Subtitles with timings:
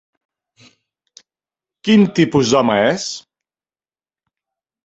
[1.89, 3.07] Quin tipus d'home és?